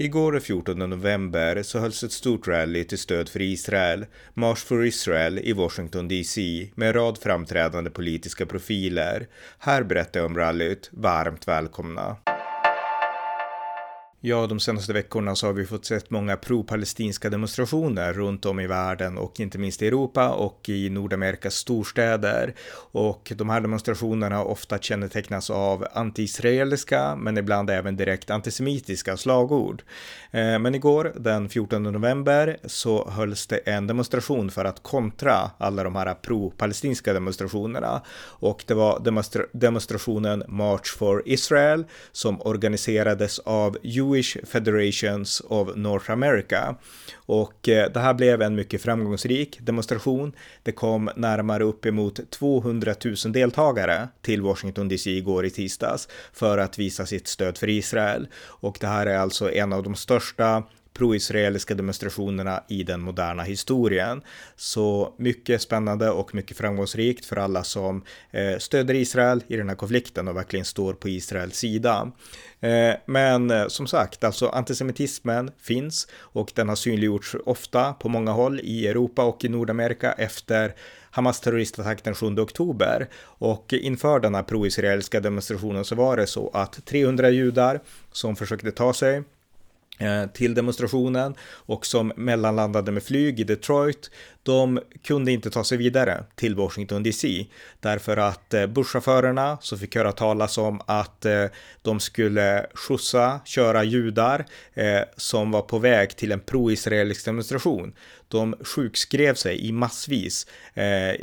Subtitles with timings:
[0.00, 4.86] Igår den 14 november så hölls ett stort rally till stöd för Israel, March for
[4.86, 9.26] Israel i Washington DC med en rad framträdande politiska profiler.
[9.58, 10.90] Här berättar jag om rallyt.
[10.92, 12.16] Varmt välkomna!
[14.20, 18.66] Ja, de senaste veckorna så har vi fått sett många pro-palestinska demonstrationer runt om i
[18.66, 22.54] världen och inte minst i Europa och i Nordamerikas storstäder.
[22.92, 29.82] Och de här demonstrationerna har ofta kännetecknas av antiisraeliska men ibland även direkt antisemitiska slagord.
[30.30, 35.84] Eh, men igår, den 14 november, så hölls det en demonstration för att kontra alla
[35.84, 38.02] de här pro-palestinska demonstrationerna.
[38.20, 46.10] Och det var demonstra demonstrationen March for Israel som organiserades av Jewish Federations of North
[46.10, 46.76] America.
[47.16, 50.32] Och eh, det här blev en mycket framgångsrik demonstration.
[50.62, 56.78] Det kom närmare uppemot 200 000 deltagare till Washington DC igår i tisdags för att
[56.78, 58.28] visa sitt stöd för Israel.
[58.38, 60.62] Och det här är alltså en av de största
[60.98, 64.22] pro-israeliska demonstrationerna i den moderna historien.
[64.56, 69.76] Så mycket spännande och mycket framgångsrikt för alla som eh, stöder Israel i den här
[69.76, 72.12] konflikten och verkligen står på Israels sida.
[72.60, 78.32] Eh, men eh, som sagt, alltså antisemitismen finns och den har synliggjorts ofta på många
[78.32, 80.74] håll i Europa och i Nordamerika efter
[81.10, 83.08] Hamas terroristattack den 7 oktober.
[83.22, 87.80] Och inför denna pro-israeliska demonstrationen så var det så att 300 judar
[88.12, 89.22] som försökte ta sig
[89.98, 94.10] Eh, till demonstrationen och som mellanlandade med flyg i Detroit.
[94.48, 97.46] De kunde inte ta sig vidare till Washington DC
[97.80, 101.44] därför att eh, busschaufförerna som fick höra talas om att eh,
[101.82, 107.92] de skulle skjutsa, köra judar eh, som var på väg till en pro-israelisk demonstration.
[108.28, 110.46] De sjukskrev sig i massvis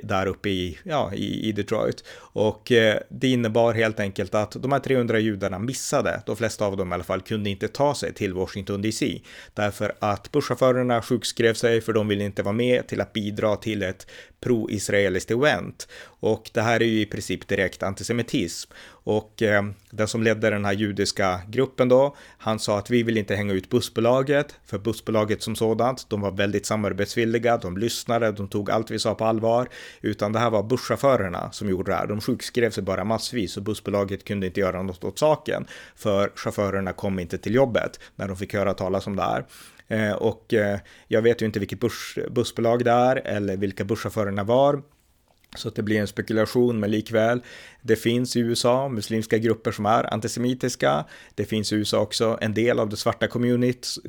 [0.04, 2.72] där uppe i, ja, i, Detroit och
[3.10, 6.94] det innebar helt enkelt att de här 300 judarna missade, de flesta av dem i
[6.94, 9.22] alla fall, kunde inte ta sig till Washington DC.
[9.54, 13.84] Därför att busschaufförerna sjukskrev sig för de ville inte vara med till att bidra till
[13.84, 14.08] ett
[14.46, 15.88] pro-israeliskt event.
[16.06, 18.72] Och det här är ju i princip direkt antisemitism.
[18.88, 23.18] Och eh, den som ledde den här judiska gruppen då, han sa att vi vill
[23.18, 28.48] inte hänga ut bussbolaget, för bussbolaget som sådant, de var väldigt samarbetsvilliga, de lyssnade, de
[28.48, 29.70] tog allt vi sa på allvar,
[30.02, 32.08] utan det här var busschaufförerna som gjorde det här.
[32.08, 35.66] De sjukskrev sig bara massvis och bussbolaget kunde inte göra något åt saken,
[35.96, 39.46] för chaufförerna kom inte till jobbet när de fick höra talas om det här.
[39.88, 44.44] Eh, och eh, jag vet ju inte vilket buss, bussbolag det är eller vilka busschaufförerna
[44.44, 44.82] var.
[45.56, 47.42] Så att det blir en spekulation, men likväl.
[47.82, 51.06] Det finns i USA muslimska grupper som är antisemitiska.
[51.36, 53.28] Det finns i USA också en del av det svarta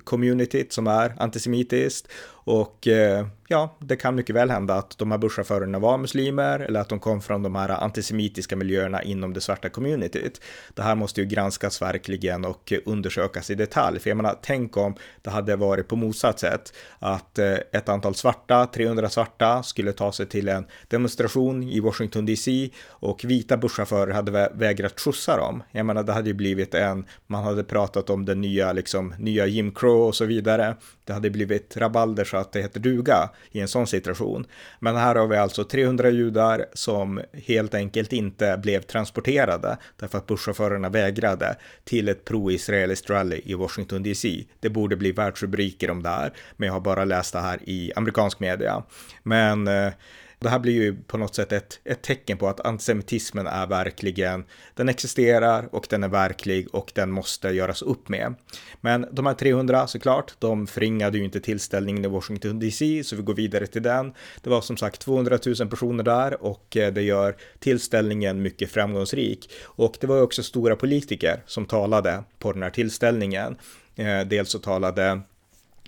[0.05, 2.09] communityt som är antisemitiskt.
[2.47, 6.81] Och eh, ja, det kan mycket väl hända att de här busschaufförerna var muslimer eller
[6.81, 10.41] att de kom från de här antisemitiska miljöerna inom det svarta communityt.
[10.75, 13.99] Det här måste ju granskas verkligen och undersökas i detalj.
[13.99, 16.73] För jag menar, tänk om det hade varit på motsatt sätt.
[16.99, 22.27] Att eh, ett antal svarta, 300 svarta, skulle ta sig till en demonstration i Washington
[22.27, 25.63] DC och vita busschaufförer hade vägrat skjutsa dem.
[25.73, 29.47] Jag menar, det hade ju blivit en, man hade pratat om den nya, liksom, nya
[29.47, 30.77] Jim Crow och så vidare.
[31.05, 34.47] Det hade blivit rabalder att det heter duga i en sån situation.
[34.81, 40.27] Men här har vi alltså 300 judar som helt enkelt inte blev transporterade därför att
[40.27, 44.45] busschaufförerna vägrade till ett pro-israeliskt rally i Washington DC.
[44.61, 47.93] Det borde bli världsrubriker om det här, men jag har bara läst det här i
[47.97, 48.83] amerikansk media.
[49.23, 49.93] Men eh,
[50.39, 54.45] det här blir ju på något sätt ett, ett tecken på att antisemitismen är verkligen,
[54.75, 58.35] den existerar och den är verklig och den måste göras upp med.
[58.81, 63.23] Men de här 300 såklart, de förringade ju inte tillställningen i Washington DC, så vi
[63.23, 64.13] går vidare till den.
[64.43, 69.51] Det var som sagt 200 000 personer där och eh, det gör tillställningen mycket framgångsrik.
[69.65, 73.57] Och det var ju också stora politiker som talade på den här tillställningen.
[73.97, 75.21] Eh, dels så talade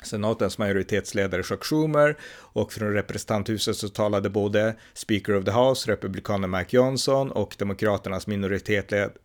[0.03, 2.17] senatens majoritetsledare Chuck Schumer
[2.53, 8.27] och från representanthuset så talade både Speaker of the House, republikanen Mike Johnson och demokraternas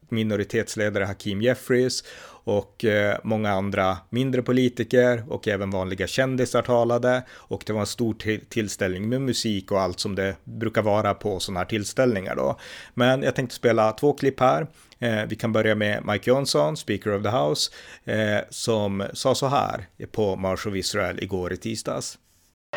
[0.09, 2.03] minoritetsledare Hakim Jeffries
[2.43, 7.85] och eh, många andra mindre politiker och även vanliga kändisar talade och det var en
[7.85, 8.15] stor
[8.49, 12.59] tillställning med musik och allt som det brukar vara på sådana här tillställningar då.
[12.93, 14.67] Men jag tänkte spela två klipp här.
[15.03, 17.71] Eh, vi kan börja med Mike Johnson, Speaker of the House,
[18.05, 22.17] eh, som sa så här på March of Israel igår i tisdags.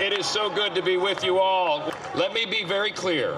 [0.01, 1.81] It is so good to be with you all.
[2.15, 3.37] Let me be very clear.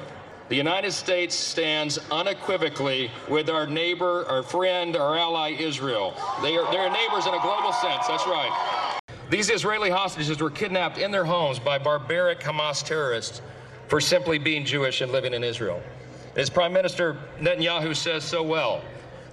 [0.48, 6.12] The United States stands unequivocally with our neighbor, our friend, our ally Israel.
[6.42, 8.52] They are, neighbors in a global sense, that's right.
[9.30, 13.42] These Israeli hostages were kidnapped in their homes by barbaric Hamas terrorists
[13.88, 15.82] for simply being Jewish and living in Israel.
[16.38, 18.80] As Prime Minister Netanyahu says so well,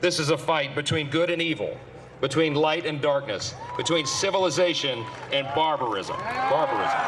[0.02, 1.78] this is a fight between good and evil,
[2.20, 6.18] between light and darkness, between civilization and barbarism.
[6.50, 7.00] Barbarism.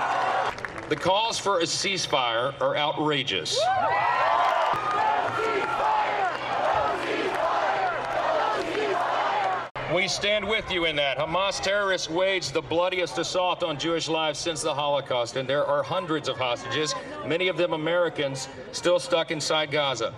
[0.89, 3.59] The calls for a ceasefire are outrageous.
[9.97, 11.17] We stand with you in that.
[11.17, 15.81] Hamas terrorists waged the bloodiest assault on Jewish lives since the Holocaust, and there are
[15.81, 16.93] hundreds of hostages,
[17.25, 20.13] many of them Americans, still stuck inside Gaza.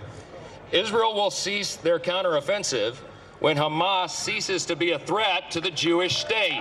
[0.70, 2.96] Israel will cease their counteroffensive
[3.38, 6.60] when Hamas ceases to be a threat to the Jewish state.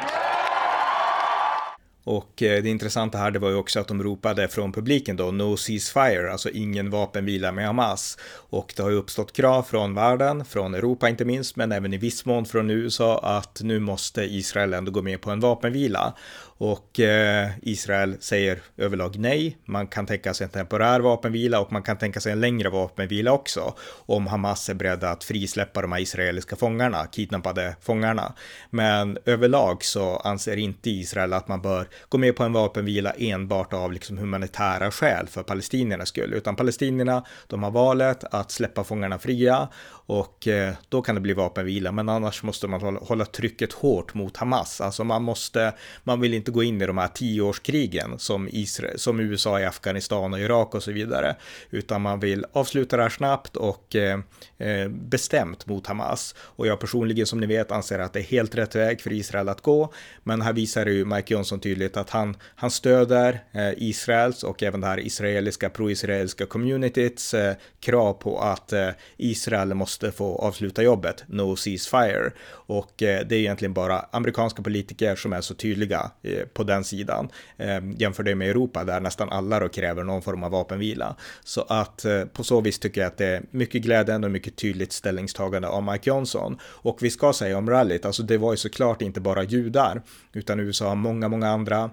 [2.09, 5.31] Och eh, det intressanta här det var ju också att de ropade från publiken då
[5.31, 8.17] No ceasefire, alltså ingen vapenvila med Hamas.
[8.49, 11.97] Och det har ju uppstått krav från världen, från Europa inte minst, men även i
[11.97, 16.13] viss mån från USA att nu måste Israel ändå gå med på en vapenvila.
[16.61, 19.57] Och eh, Israel säger överlag nej.
[19.65, 23.31] Man kan tänka sig en temporär vapenvila och man kan tänka sig en längre vapenvila
[23.31, 23.73] också.
[24.05, 28.33] Om Hamas är beredda att frisläppa de här israeliska fångarna, kidnappade fångarna.
[28.69, 33.73] Men överlag så anser inte Israel att man bör gå med på en vapenvila enbart
[33.73, 36.33] av liksom humanitära skäl för palestiniernas skull.
[36.33, 39.67] Utan palestinierna, de har valet att släppa fångarna fria
[40.09, 41.91] och eh, då kan det bli vapenvila.
[41.91, 44.81] Men annars måste man hålla, hålla trycket hårt mot Hamas.
[44.81, 45.73] Alltså man måste,
[46.03, 49.65] man vill inte inte gå in i de här tioårskrigen som, Israel, som USA i
[49.65, 51.35] Afghanistan och Irak och så vidare,
[51.71, 54.19] utan man vill avsluta det här snabbt och eh,
[54.57, 56.35] eh, bestämt mot Hamas.
[56.57, 59.49] Och jag personligen, som ni vet, anser att det är helt rätt väg för Israel
[59.49, 59.93] att gå.
[60.23, 64.81] Men här visar ju Mike Johnson tydligt att han, han stöder eh, Israels och även
[64.81, 71.23] det här israeliska, pro-israeliska communityts eh, krav på att eh, Israel måste få avsluta jobbet,
[71.27, 72.31] no ceasefire.
[72.67, 76.83] Och eh, det är egentligen bara amerikanska politiker som är så tydliga eh, på den
[76.83, 77.29] sidan.
[77.57, 81.15] Eh, jämför det med Europa där nästan alla då kräver någon form av vapenvila.
[81.43, 84.55] Så att eh, på så vis tycker jag att det är mycket glädjande och mycket
[84.55, 86.59] tydligt ställningstagande av Mike Johnson.
[86.63, 90.01] Och vi ska säga om rallyt, alltså det var ju såklart inte bara judar,
[90.33, 91.89] utan USA har många, många andra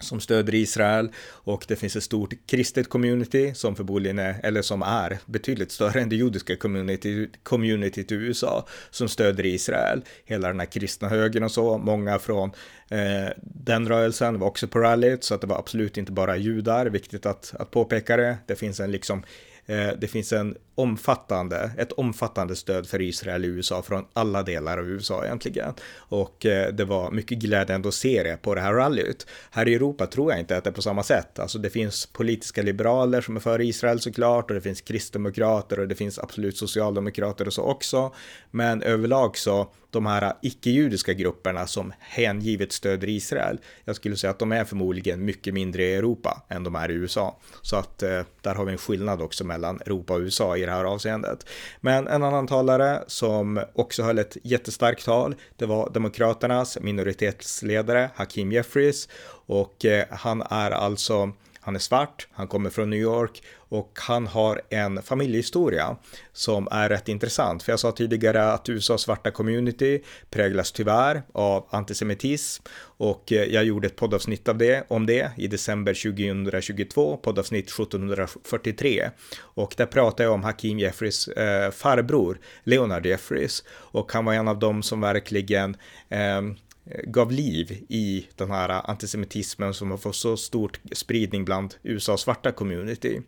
[0.00, 4.82] som stöder Israel och det finns ett stort kristet community som förmodligen är, eller som
[4.82, 10.02] är betydligt större än det judiska community, communityt i USA som stöder Israel.
[10.24, 12.50] Hela den här kristna högern och så, många från
[12.88, 16.86] eh, den rörelsen var också på rallyt så att det var absolut inte bara judar,
[16.86, 18.36] viktigt att, att påpeka det.
[18.46, 19.24] Det finns en liksom
[19.66, 24.78] Eh, det finns en omfattande, ett omfattande stöd för Israel i USA från alla delar
[24.78, 25.74] av USA egentligen.
[25.96, 29.26] Och eh, det var mycket glädjande att se det på det här rallyt.
[29.50, 31.38] Här i Europa tror jag inte att det är på samma sätt.
[31.38, 35.88] Alltså det finns politiska liberaler som är för Israel såklart och det finns kristdemokrater och
[35.88, 38.14] det finns absolut socialdemokrater och så också.
[38.50, 43.58] Men överlag så de här icke-judiska grupperna som hängivet stöder Israel.
[43.84, 46.94] Jag skulle säga att de är förmodligen mycket mindre i Europa än de är i
[46.94, 47.38] USA.
[47.62, 50.72] Så att eh, där har vi en skillnad också mellan Europa och USA i det
[50.72, 51.46] här avseendet.
[51.80, 58.52] Men en annan talare som också höll ett jättestarkt tal, det var Demokraternas minoritetsledare Hakim
[58.52, 59.08] Jeffries
[59.46, 61.32] och eh, han är alltså
[61.64, 65.96] han är svart, han kommer från New York och han har en familjehistoria
[66.32, 67.62] som är rätt intressant.
[67.62, 72.64] För jag sa tidigare att USAs svarta community präglas tyvärr av antisemitism
[72.96, 79.10] och eh, jag gjorde ett poddavsnitt av det, om det i december 2022, poddavsnitt 1743.
[79.40, 83.64] Och där pratade jag om Hakim Jeffries eh, farbror, Leonard Jeffries.
[83.70, 85.76] Och han var en av dem som verkligen
[86.08, 86.42] eh,
[86.86, 92.20] Eh, gav liv i den här antisemitismen som har fått så stor spridning bland USAs
[92.20, 93.20] svarta community.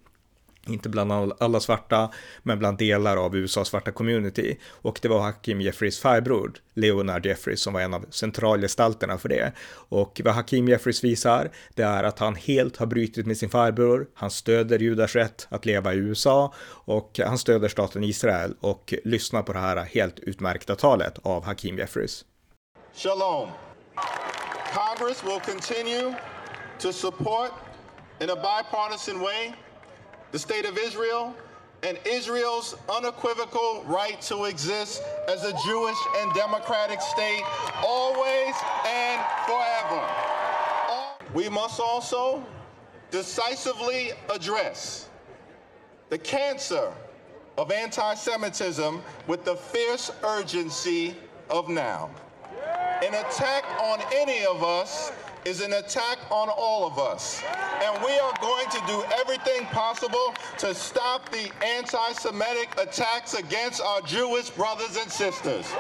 [0.68, 2.10] Inte bland alla svarta,
[2.42, 4.56] men bland delar av USAs svarta community.
[4.66, 9.52] Och det var Hakim Jeffries farbror, Leonard Jeffries, som var en av centralgestalterna för det.
[9.88, 14.06] Och vad Hakim Jeffries visar, det är att han helt har brutit med sin farbror.
[14.14, 19.42] Han stöder judars rätt att leva i USA och han stöder staten Israel och lyssnar
[19.42, 22.25] på det här helt utmärkta talet av Hakim Jeffries.
[22.97, 23.53] Shalom.
[24.73, 26.17] Congress will continue
[26.79, 27.53] to support
[28.21, 29.53] in a bipartisan way
[30.33, 31.37] the state of Israel
[31.83, 37.43] and Israel's unequivocal right to exist as a Jewish and democratic state
[37.85, 38.55] always
[38.87, 40.09] and forever.
[41.35, 42.43] We must also
[43.11, 45.11] decisively address
[46.09, 46.91] the cancer
[47.59, 51.15] of anti Semitism with the fierce urgency
[51.50, 52.09] of now.
[53.03, 55.12] An attack on any of us
[55.45, 57.43] is an attack on all of us.
[57.85, 63.83] And we are going to do everything possible to stop the anti Semitic attacks against
[63.83, 65.71] our Jewish brothers and sisters.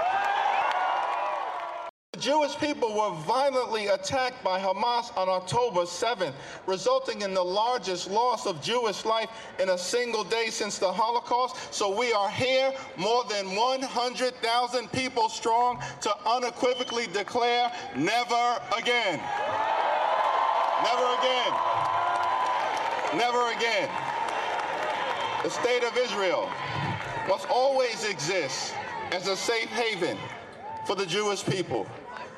[2.26, 6.32] Jewish people were violently attacked by Hamas on October 7th,
[6.66, 9.30] resulting in the largest loss of Jewish life
[9.60, 11.72] in a single day since the Holocaust.
[11.72, 19.20] So we are here, more than 100,000 people strong, to unequivocally declare never again.
[20.82, 21.52] Never again.
[23.14, 23.88] Never again.
[25.44, 26.50] The state of Israel
[27.28, 28.74] must always exist
[29.12, 30.18] as a safe haven
[30.88, 31.86] for the Jewish people.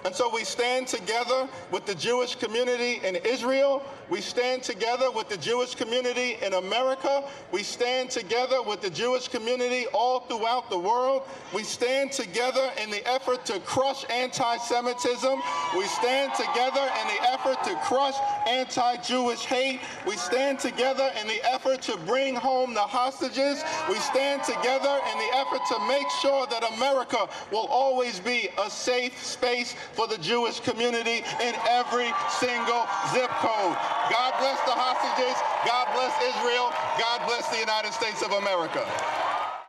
[0.04, 3.82] And so we stand together with the Jewish community in Israel.
[4.08, 7.24] We stand together with the Jewish community in America.
[7.52, 11.24] We stand together with the Jewish community all throughout the world.
[11.52, 15.40] We stand together in the effort to crush anti Semitism.
[15.76, 18.14] We stand together in the effort to crush
[18.46, 19.80] anti Jewish hate.
[20.06, 23.62] We stand together in the effort to bring home the hostages.
[23.88, 28.70] We stand together in the effort to make sure that America will always be a
[28.70, 33.76] safe space for the Jewish community in every single zip code.
[34.10, 35.36] God bless the hostages.
[35.66, 36.72] God bless Israel.
[36.98, 38.86] God bless the United States of America.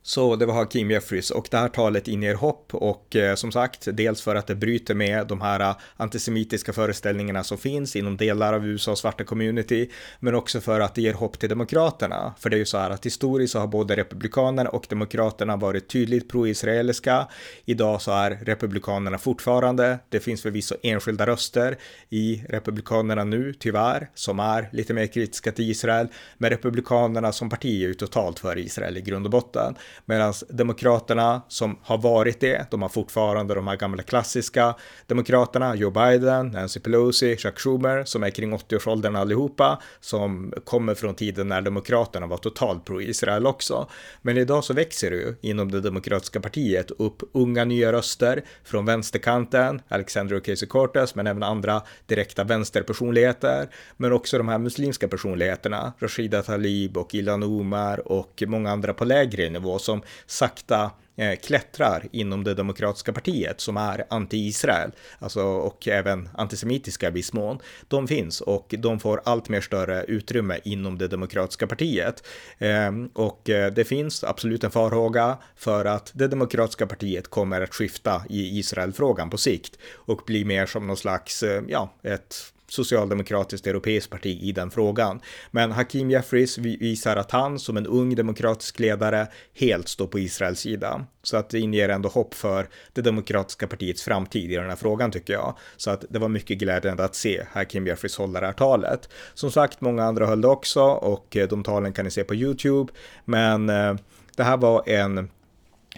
[0.09, 3.87] Så det var Hakim Jeffries och det här talet inger hopp och eh, som sagt,
[3.93, 8.53] dels för att det bryter med de här eh, antisemitiska föreställningarna som finns inom delar
[8.53, 9.89] av USAs svarta community,
[10.19, 12.33] men också för att det ger hopp till demokraterna.
[12.39, 15.89] För det är ju så här att historiskt så har både republikanerna och demokraterna varit
[15.89, 17.27] tydligt pro-israeliska.
[17.65, 21.77] Idag så är republikanerna fortfarande, det finns förvisso enskilda röster
[22.09, 27.83] i republikanerna nu, tyvärr, som är lite mer kritiska till Israel, men republikanerna som parti
[27.83, 29.75] är ju totalt för Israel i grund och botten.
[30.05, 34.75] Medan Demokraterna som har varit det, de har fortfarande de här gamla klassiska
[35.07, 41.15] Demokraterna, Joe Biden, Nancy Pelosi, Chuck Schumer, som är kring 80-årsåldern allihopa, som kommer från
[41.15, 43.89] tiden när Demokraterna var totalt pro-Israel också.
[44.21, 48.85] Men idag så växer det ju inom det demokratiska partiet upp unga nya röster från
[48.85, 56.41] vänsterkanten, Alexander Ocasio-Cortez, men även andra direkta vänsterpersonligheter, men också de här muslimska personligheterna, Rashida
[56.41, 62.43] Talib och Ilan Omar och många andra på lägre nivå som sakta eh, klättrar inom
[62.43, 67.59] det demokratiska partiet som är anti-Israel, alltså och även antisemitiska i viss mån.
[67.87, 72.23] De finns och de får allt mer större utrymme inom det demokratiska partiet.
[72.57, 77.75] Ehm, och eh, det finns absolut en farhåga för att det demokratiska partiet kommer att
[77.75, 83.67] skifta i Israelfrågan på sikt och bli mer som någon slags, eh, ja, ett socialdemokratiskt
[83.67, 85.21] europeiskt parti i den frågan.
[85.51, 90.59] Men Hakim Jeffries visar att han som en ung demokratisk ledare helt står på Israels
[90.59, 91.05] sida.
[91.23, 95.11] Så att det inger ändå hopp för det demokratiska partiets framtid i den här frågan
[95.11, 95.57] tycker jag.
[95.77, 99.09] Så att det var mycket glädjande att se Hakim Jeffries hålla det här talet.
[99.33, 102.35] Som sagt, många andra höll det också och eh, de talen kan ni se på
[102.35, 102.93] YouTube.
[103.25, 103.95] Men eh,
[104.35, 105.29] det här var en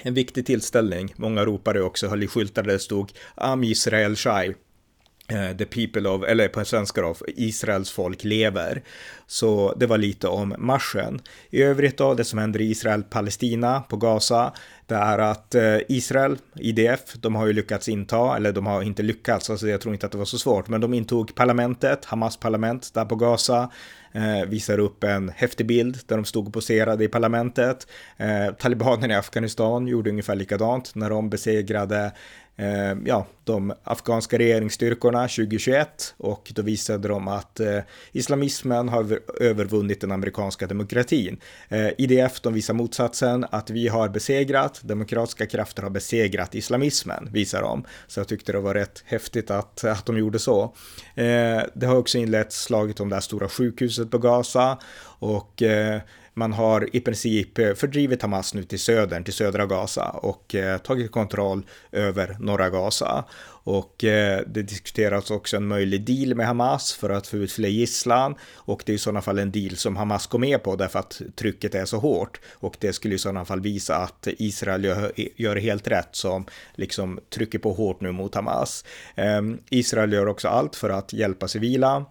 [0.04, 1.14] en viktig tillställning.
[1.16, 4.54] Många ropade också, höll i skyltar där det stod Am Israel Shai
[5.32, 8.84] Eh, the people of, eller på svenska då, Israels folk lever.
[9.28, 11.22] Så det var lite om marschen.
[11.50, 14.54] I övrigt då, det som händer i Israel-Palestina på Gaza,
[14.88, 19.04] det är att eh, Israel, IDF, de har ju lyckats inta, eller de har inte
[19.04, 22.38] lyckats, alltså jag tror inte att det var så svårt, men de intog parlamentet, Hamas
[22.38, 23.72] parlament där på Gaza,
[24.12, 27.88] eh, visar upp en häftig bild där de stod och poserade i parlamentet.
[28.18, 32.12] Eh, talibanerna i Afghanistan gjorde ungefär likadant när de besegrade
[32.62, 37.80] Eh, ja, de afghanska regeringsstyrkorna 2021 och då visade de att eh,
[38.12, 41.38] islamismen har övervunnit den amerikanska demokratin.
[41.70, 47.62] Eh, IDF de visar motsatsen, att vi har besegrat, demokratiska krafter har besegrat islamismen, visar
[47.62, 47.84] de.
[48.08, 50.64] Så jag tyckte det var rätt häftigt att, att de gjorde så.
[51.16, 54.78] Eh, det har också inletts slaget om det här stora sjukhuset på Gaza
[55.20, 56.02] och eh,
[56.34, 60.78] man har i princip eh, fördrivit Hamas nu till södern, till södra Gaza och eh,
[60.78, 63.26] tagit kontroll över norra Gaza.
[63.64, 67.70] Och eh, det diskuteras också en möjlig deal med Hamas för att få ut fler
[67.70, 71.00] gisslan och det är i sådana fall en deal som Hamas går med på därför
[71.00, 75.12] att trycket är så hårt och det skulle i sådana fall visa att Israel gör,
[75.36, 76.46] gör helt rätt som
[76.76, 78.86] liksom trycker på hårt nu mot Hamas.
[79.16, 82.06] Eh, Israel gör också allt för att hjälpa civila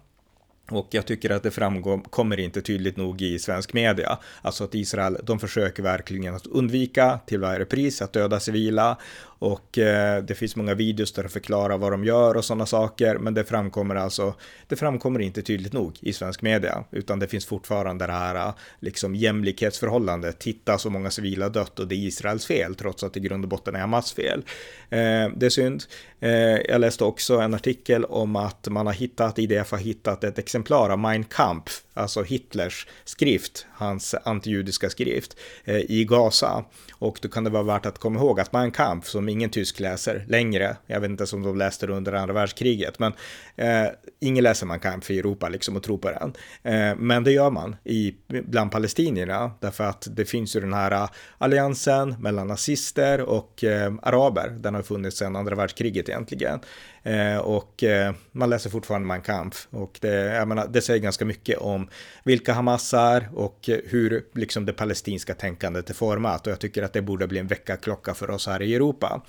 [0.71, 4.17] och jag tycker att det framkommer inte tydligt nog i svensk media.
[4.41, 8.97] Alltså att Israel, de försöker verkligen att undvika till varje pris att döda civila
[9.41, 13.17] och eh, det finns många videos där de förklarar vad de gör och sådana saker,
[13.17, 14.33] men det framkommer alltså,
[14.67, 18.53] det framkommer inte tydligt nog i svensk media, utan det finns fortfarande det här eh,
[18.79, 20.39] liksom jämlikhetsförhållandet.
[20.39, 23.45] Titta så många civila dött och det är Israels fel, trots att det i grund
[23.45, 24.43] och botten är Hamas fel.
[24.89, 25.83] Eh, det är synd.
[26.23, 30.39] Eh, jag läste också en artikel om att man har hittat, IDF har hittat ett
[30.39, 36.65] exemplar av Mein Kampf, alltså Hitlers skrift, hans antijudiska skrift, eh, i Gaza.
[36.93, 39.79] Och då kan det vara värt att komma ihåg att Mein Kampf, som ingen tysk
[39.79, 43.13] läser längre, jag vet inte om de läste det under andra världskriget, men
[43.55, 43.87] eh,
[44.19, 46.33] ingen läser Mein Kampf i Europa liksom och tror på den.
[46.63, 51.09] Eh, men det gör man i, bland palestinierna, därför att det finns ju den här
[51.37, 54.49] alliansen mellan nazister och eh, araber.
[54.49, 56.59] Den har funnits sedan andra världskriget egentligen.
[57.03, 61.25] Eh, och eh, man läser fortfarande Mein Kampf och det, jag menar, det säger ganska
[61.25, 61.89] mycket om
[62.23, 66.93] vilka Hamas är och hur liksom det palestinska tänkandet är format och jag tycker att
[66.93, 69.21] det borde bli en väckarklocka för oss här i Europa.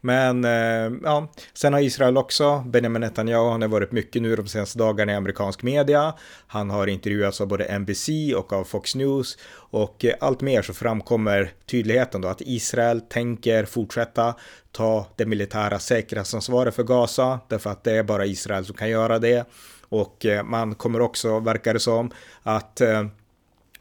[0.00, 4.46] Men eh, ja, sen har Israel också, Benjamin Netanyahu, han har varit mycket nu de
[4.46, 6.14] senaste dagarna i amerikansk media.
[6.46, 10.74] Han har intervjuats av både NBC och av Fox News och eh, allt mer så
[10.74, 14.34] framkommer tydligheten då att Israel tänker fortsätta
[14.72, 19.18] ta det militära säkerhetsansvaret för Gaza, därför att det är bara Israel som kan göra
[19.18, 19.46] det.
[19.88, 22.10] Och eh, man kommer också, verkar det som,
[22.42, 23.06] att eh,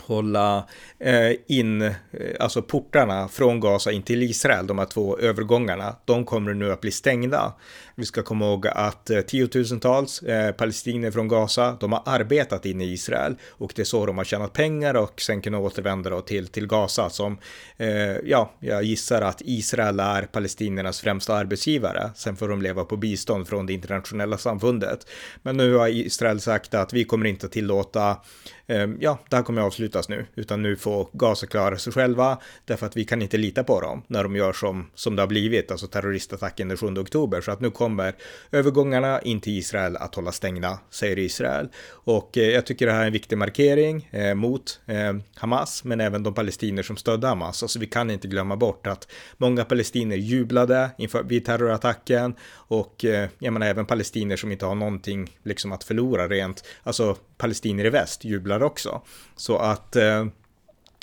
[0.02, 0.68] hålla
[1.00, 1.92] eh, in, eh,
[2.40, 6.82] alltså portarna från Gaza in till Israel, de här två övergångarna, de kommer nu att
[6.82, 7.54] bli stängda.
[8.00, 12.86] Vi ska komma ihåg att eh, tiotusentals eh, palestinier från Gaza, de har arbetat inne
[12.86, 16.22] i Israel och det är så de har tjänat pengar och sen kunna återvända då
[16.22, 17.38] till, till Gaza som,
[17.78, 17.90] eh,
[18.24, 22.12] ja, jag gissar att Israel är palestiniernas främsta arbetsgivare.
[22.16, 25.08] Sen får de leva på bistånd från det internationella samfundet.
[25.42, 28.18] Men nu har Israel sagt att vi kommer inte tillåta
[28.68, 32.38] eh, ja, det här kommer avsluta avslutas nu, utan nu får Gaza klara sig själva,
[32.66, 35.28] därför att vi kan inte lita på dem när de gör som, som det har
[35.28, 37.42] blivit, alltså terroristattacken den 7 oktober.
[37.42, 38.16] Så att nu kommer
[38.52, 41.70] övergångarna in till Israel att hålla stängda, säger Israel.
[42.06, 46.02] Och eh, jag tycker det här är en viktig markering eh, mot eh, Hamas, men
[46.02, 47.64] även de palestinier som stödde Hamas.
[47.64, 52.36] Alltså vi kan inte glömma bort att många palestinier jublade inför, vid terrorattacken
[52.70, 57.18] och eh, jag menar även palestinier som inte har någonting liksom att förlora rent, alltså
[57.40, 59.02] palestinier i väst jublar också.
[59.36, 60.26] Så att eh,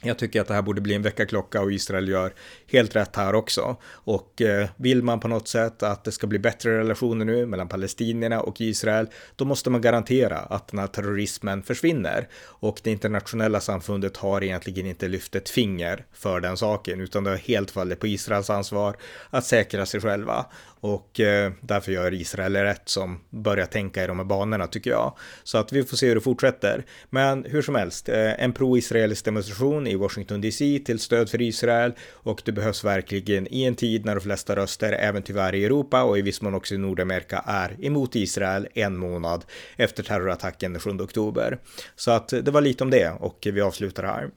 [0.03, 2.35] jag tycker att det här borde bli en väckarklocka och Israel gör
[2.67, 3.77] helt rätt här också.
[3.87, 7.69] Och eh, vill man på något sätt att det ska bli bättre relationer nu mellan
[7.69, 9.07] palestinierna och Israel,
[9.37, 12.29] då måste man garantera att den här terrorismen försvinner.
[12.45, 17.31] Och det internationella samfundet har egentligen inte lyft ett finger för den saken, utan det
[17.31, 18.97] har helt fallit på Israels ansvar
[19.31, 20.47] att säkra sig själva.
[20.81, 25.17] Och eh, därför gör Israel rätt som börjar tänka i de här banorna tycker jag.
[25.45, 26.85] Så att vi får se hur det fortsätter.
[27.11, 31.93] Men hur som helst, eh, en pro-israelisk demonstration i Washington DC till stöd för Israel
[32.13, 36.03] och det behövs verkligen i en tid när de flesta röster, även tyvärr i Europa
[36.03, 39.45] och i viss mån också i Nordamerika, är emot Israel en månad
[39.77, 41.59] efter terrorattacken den 7 oktober.
[41.97, 44.31] Så att det var lite om det och vi avslutar här.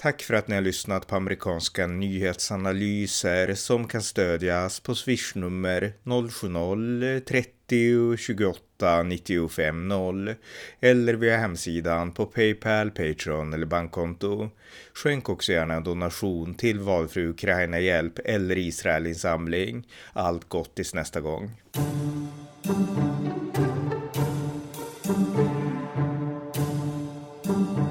[0.00, 8.16] Tack för att ni har lyssnat på amerikanska nyhetsanalyser som kan stödjas på swishnummer 070-30
[8.16, 10.34] 28 95 0
[10.80, 14.50] eller via hemsidan på Paypal, Patreon eller bankkonto.
[14.94, 19.86] Skänk också gärna en donation till valfri Ukraina Hjälp eller Israelinsamling.
[20.12, 21.50] Allt gott tills nästa gång.
[27.44, 27.89] Thank.